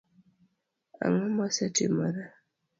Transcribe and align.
Ang'o 1.05 1.25
mosetimore? 1.37 2.23